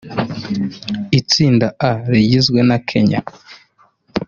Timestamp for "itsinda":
1.19-1.67